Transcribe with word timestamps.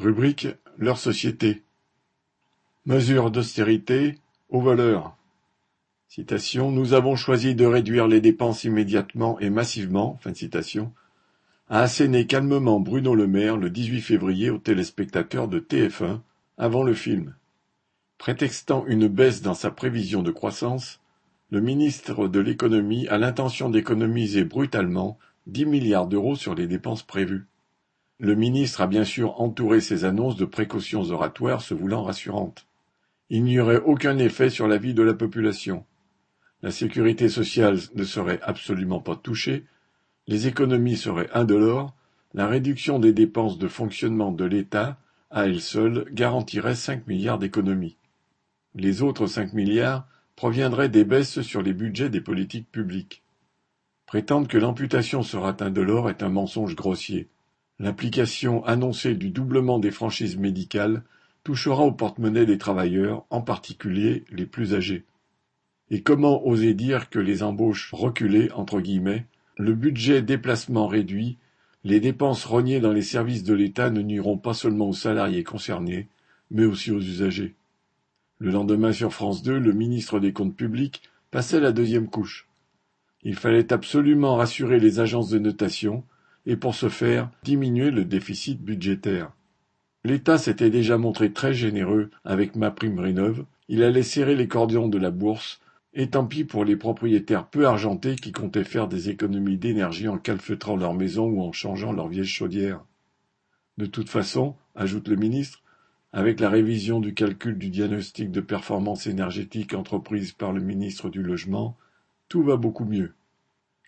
Rubrique 0.00 0.48
Leur 0.78 0.96
société. 0.96 1.62
Mesures 2.86 3.30
d'austérité 3.30 4.14
aux 4.48 4.62
voleurs. 4.62 5.14
Citation, 6.08 6.70
Nous 6.70 6.94
avons 6.94 7.16
choisi 7.16 7.54
de 7.54 7.66
réduire 7.66 8.08
les 8.08 8.22
dépenses 8.22 8.64
immédiatement 8.64 9.38
et 9.40 9.50
massivement, 9.50 10.18
fin 10.22 10.30
de 10.30 10.36
citation, 10.38 10.94
a 11.68 11.80
asséné 11.80 12.26
calmement 12.26 12.80
Bruno 12.80 13.14
Le 13.14 13.26
Maire 13.26 13.58
le 13.58 13.68
18 13.68 14.00
février 14.00 14.48
aux 14.48 14.56
téléspectateurs 14.56 15.48
de 15.48 15.60
TF1 15.60 16.20
avant 16.56 16.82
le 16.82 16.94
film. 16.94 17.34
Prétextant 18.16 18.86
une 18.86 19.06
baisse 19.06 19.42
dans 19.42 19.52
sa 19.52 19.70
prévision 19.70 20.22
de 20.22 20.30
croissance, 20.30 21.02
le 21.50 21.60
ministre 21.60 22.26
de 22.26 22.40
l'économie 22.40 23.06
a 23.08 23.18
l'intention 23.18 23.68
d'économiser 23.68 24.44
brutalement 24.44 25.18
10 25.46 25.66
milliards 25.66 26.06
d'euros 26.06 26.36
sur 26.36 26.54
les 26.54 26.66
dépenses 26.66 27.02
prévues. 27.02 27.49
Le 28.22 28.34
ministre 28.34 28.82
a 28.82 28.86
bien 28.86 29.04
sûr 29.04 29.40
entouré 29.40 29.80
ses 29.80 30.04
annonces 30.04 30.36
de 30.36 30.44
précautions 30.44 31.04
oratoires 31.10 31.62
se 31.62 31.72
voulant 31.72 32.02
rassurantes. 32.02 32.66
Il 33.30 33.44
n'y 33.44 33.58
aurait 33.58 33.80
aucun 33.80 34.18
effet 34.18 34.50
sur 34.50 34.68
la 34.68 34.76
vie 34.76 34.92
de 34.92 35.02
la 35.02 35.14
population. 35.14 35.86
La 36.60 36.70
sécurité 36.70 37.30
sociale 37.30 37.78
ne 37.94 38.04
serait 38.04 38.38
absolument 38.42 39.00
pas 39.00 39.16
touchée, 39.16 39.64
les 40.26 40.48
économies 40.48 40.98
seraient 40.98 41.30
indolores, 41.32 41.94
la 42.34 42.46
réduction 42.46 42.98
des 42.98 43.14
dépenses 43.14 43.56
de 43.56 43.68
fonctionnement 43.68 44.32
de 44.32 44.44
l'État, 44.44 44.98
à 45.30 45.46
elle 45.46 45.62
seule, 45.62 46.04
garantirait 46.12 46.74
5 46.74 47.06
milliards 47.06 47.38
d'économies. 47.38 47.96
Les 48.74 49.00
autres 49.00 49.28
5 49.28 49.54
milliards 49.54 50.06
proviendraient 50.36 50.90
des 50.90 51.04
baisses 51.04 51.40
sur 51.40 51.62
les 51.62 51.72
budgets 51.72 52.10
des 52.10 52.20
politiques 52.20 52.70
publiques. 52.70 53.22
Prétendre 54.04 54.46
que 54.46 54.58
l'amputation 54.58 55.22
sera 55.22 55.56
indolore 55.60 56.10
est 56.10 56.22
un 56.22 56.28
mensonge 56.28 56.76
grossier. 56.76 57.30
L'application 57.80 58.62
annoncée 58.66 59.14
du 59.14 59.30
doublement 59.30 59.78
des 59.78 59.90
franchises 59.90 60.36
médicales 60.36 61.02
touchera 61.44 61.82
au 61.82 61.92
porte-monnaie 61.92 62.44
des 62.44 62.58
travailleurs, 62.58 63.24
en 63.30 63.40
particulier 63.40 64.24
les 64.30 64.44
plus 64.44 64.74
âgés. 64.74 65.06
Et 65.88 66.02
comment 66.02 66.46
oser 66.46 66.74
dire 66.74 67.08
que 67.08 67.18
les 67.18 67.42
embauches 67.42 67.90
reculées, 67.94 68.52
entre 68.52 68.82
guillemets, 68.82 69.24
le 69.56 69.72
budget 69.72 70.20
déplacement 70.20 70.88
réduit, 70.88 71.38
les 71.82 72.00
dépenses 72.00 72.44
rognées 72.44 72.80
dans 72.80 72.92
les 72.92 73.00
services 73.00 73.44
de 73.44 73.54
l'État 73.54 73.88
ne 73.88 74.02
nuiront 74.02 74.36
pas 74.36 74.52
seulement 74.52 74.90
aux 74.90 74.92
salariés 74.92 75.42
concernés, 75.42 76.08
mais 76.50 76.66
aussi 76.66 76.90
aux 76.90 77.00
usagers. 77.00 77.54
Le 78.40 78.50
lendemain 78.50 78.92
sur 78.92 79.14
France 79.14 79.42
2, 79.42 79.58
le 79.58 79.72
ministre 79.72 80.20
des 80.20 80.34
Comptes 80.34 80.54
publics 80.54 81.00
passait 81.30 81.60
la 81.60 81.72
deuxième 81.72 82.10
couche. 82.10 82.46
Il 83.22 83.36
fallait 83.36 83.72
absolument 83.72 84.36
rassurer 84.36 84.80
les 84.80 85.00
agences 85.00 85.30
de 85.30 85.38
notation 85.38 86.04
et 86.50 86.56
pour 86.56 86.74
ce 86.74 86.88
faire 86.88 87.30
diminuer 87.44 87.92
le 87.92 88.04
déficit 88.04 88.60
budgétaire. 88.60 89.30
L'État 90.02 90.36
s'était 90.36 90.68
déjà 90.68 90.98
montré 90.98 91.32
très 91.32 91.54
généreux 91.54 92.10
avec 92.24 92.56
ma 92.56 92.72
prime 92.72 92.98
rénove, 92.98 93.44
il 93.68 93.84
allait 93.84 94.02
serrer 94.02 94.34
les 94.34 94.48
cordons 94.48 94.88
de 94.88 94.98
la 94.98 95.12
bourse 95.12 95.60
et 95.94 96.10
tant 96.10 96.26
pis 96.26 96.42
pour 96.42 96.64
les 96.64 96.74
propriétaires 96.74 97.46
peu 97.46 97.68
argentés 97.68 98.16
qui 98.16 98.32
comptaient 98.32 98.64
faire 98.64 98.88
des 98.88 99.10
économies 99.10 99.58
d'énergie 99.58 100.08
en 100.08 100.18
calfeutrant 100.18 100.74
leur 100.74 100.92
maison 100.92 101.26
ou 101.26 101.40
en 101.40 101.52
changeant 101.52 101.92
leur 101.92 102.08
vieille 102.08 102.26
chaudière. 102.26 102.84
De 103.78 103.86
toute 103.86 104.10
façon, 104.10 104.56
ajoute 104.74 105.06
le 105.06 105.14
ministre, 105.14 105.62
avec 106.12 106.40
la 106.40 106.50
révision 106.50 106.98
du 106.98 107.14
calcul 107.14 107.58
du 107.58 107.70
diagnostic 107.70 108.32
de 108.32 108.40
performance 108.40 109.06
énergétique 109.06 109.72
entreprise 109.72 110.32
par 110.32 110.52
le 110.52 110.60
ministre 110.60 111.10
du 111.10 111.22
Logement, 111.22 111.76
tout 112.28 112.42
va 112.42 112.56
beaucoup 112.56 112.86
mieux. 112.86 113.12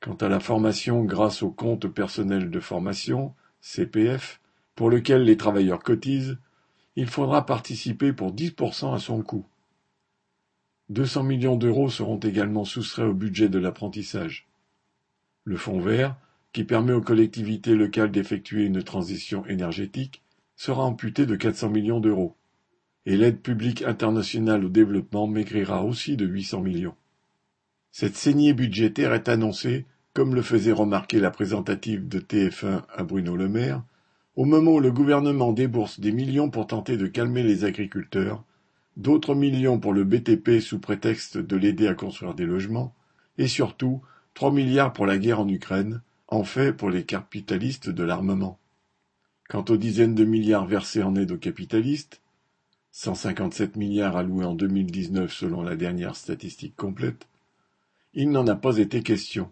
Quant 0.03 0.15
à 0.15 0.29
la 0.29 0.41
formation 0.41 1.05
grâce 1.05 1.45
au 1.45 1.51
compte 1.53 1.87
personnel 1.87 2.51
de 2.51 2.59
formation, 2.59 3.35
CPF, 3.61 4.41
pour 4.75 4.91
lequel 4.91 5.23
les 5.23 5.37
travailleurs 5.37 5.85
cotisent, 5.85 6.39
il 6.97 7.07
faudra 7.07 7.47
participer 7.47 8.13
pour 8.13 8.35
10% 8.35 8.97
à 8.97 8.99
son 8.99 9.23
coût. 9.23 9.47
200 10.89 11.23
millions 11.23 11.55
d'euros 11.55 11.89
seront 11.89 12.19
également 12.19 12.65
soustraits 12.65 13.07
au 13.07 13.15
budget 13.15 13.49
de 13.49 13.61
l'apprentissage. 13.61 14.49
Le 15.45 15.57
fonds 15.57 15.79
vert, 15.79 16.17
qui 16.53 16.65
permet 16.65 16.93
aux 16.93 17.01
collectivités 17.01 17.77
locales 17.77 18.11
d'effectuer 18.11 18.65
une 18.65 18.83
transition 18.83 19.47
énergétique, 19.47 20.21
sera 20.57 20.83
amputé 20.83 21.27
de 21.27 21.37
400 21.37 21.71
millions 21.71 22.01
d'euros. 22.01 22.35
Et 23.07 23.17
l'aide 23.17 23.41
publique 23.41 23.83
internationale 23.83 24.65
au 24.65 24.69
développement 24.69 25.29
maigrira 25.29 25.85
aussi 25.85 26.17
de 26.17 26.27
800 26.27 26.61
millions. 26.61 26.97
Cette 27.93 28.17
saignée 28.17 28.53
budgétaire 28.53 29.15
est 29.15 29.29
annoncée, 29.29 29.87
comme 30.15 30.35
le 30.35 30.43
faisait 30.43 30.73
remarquer 30.73 31.21
la 31.21 31.31
présentative 31.31 32.07
de 32.09 32.21
TF1 32.21 32.83
à 32.95 33.03
Bruno 33.03 33.37
Le 33.37 33.49
Maire, 33.49 33.83
au 34.37 34.45
moment 34.45 34.73
où 34.73 34.81
le 34.81 34.93
gouvernement 34.93 35.53
débourse 35.53 36.01
des 36.01 36.13
millions 36.13 36.51
pour 36.51 36.67
tenter 36.67 36.97
de 36.97 37.07
calmer 37.07 37.43
les 37.43 37.65
agriculteurs, 37.65 38.45
d'autres 38.97 39.35
millions 39.35 39.79
pour 39.79 39.93
le 39.93 40.05
BTP 40.05 40.61
sous 40.61 40.79
prétexte 40.79 41.39
de 41.39 41.57
l'aider 41.57 41.87
à 41.87 41.95
construire 41.95 42.35
des 42.35 42.47
logements, 42.47 42.95
et 43.39 43.47
surtout 43.47 44.03
trois 44.35 44.53
milliards 44.53 44.93
pour 44.93 45.07
la 45.07 45.19
guerre 45.19 45.41
en 45.41 45.49
Ukraine, 45.49 46.03
en 46.29 46.45
fait 46.45 46.73
pour 46.73 46.91
les 46.91 47.05
capitalistes 47.05 47.89
de 47.89 48.03
l'armement. 48.03 48.59
Quant 49.49 49.65
aux 49.69 49.77
dizaines 49.77 50.15
de 50.15 50.25
milliards 50.25 50.67
versés 50.67 51.03
en 51.03 51.15
aide 51.15 51.33
aux 51.33 51.39
capitalistes, 51.39 52.21
157 52.93 53.77
milliards 53.77 54.17
alloués 54.17 54.45
en 54.45 54.55
2019 54.55 55.33
selon 55.33 55.63
la 55.63 55.77
dernière 55.77 56.17
statistique 56.17 56.77
complète, 56.77 57.27
il 58.15 58.31
n'en 58.31 58.47
a 58.47 58.55
pas 58.55 58.77
été 58.77 59.03
question. 59.03 59.51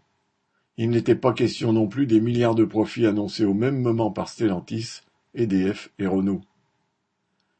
Il 0.82 0.88
n'était 0.88 1.14
pas 1.14 1.34
question 1.34 1.74
non 1.74 1.88
plus 1.88 2.06
des 2.06 2.22
milliards 2.22 2.54
de 2.54 2.64
profits 2.64 3.04
annoncés 3.04 3.44
au 3.44 3.52
même 3.52 3.82
moment 3.82 4.10
par 4.10 4.30
Stellantis, 4.30 5.02
EDF 5.34 5.90
et 5.98 6.06
Renault. 6.06 6.40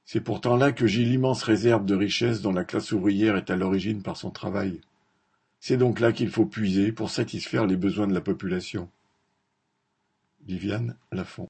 C'est 0.07 0.23
pourtant 0.23 0.57
là 0.57 0.73
que 0.73 0.87
gît 0.87 1.05
l'immense 1.05 1.43
réserve 1.43 1.85
de 1.85 1.95
richesse 1.95 2.41
dont 2.41 2.51
la 2.51 2.65
classe 2.65 2.93
ouvrière 2.93 3.37
est 3.37 3.51
à 3.51 3.57
l'origine 3.57 4.03
par 4.03 4.17
son 4.17 4.31
travail. 4.31 4.81
C'est 5.59 5.77
donc 5.77 6.01
là 6.01 6.13
qu'il 6.13 6.31
faut 6.31 6.47
puiser 6.47 6.93
pour 6.93 7.11
satisfaire 7.11 7.67
les 7.67 7.77
besoins 7.77 8.07
de 8.07 8.15
la 8.15 8.23
population. 8.23 8.89
Viviane 10.47 10.97
Lafont 11.13 11.49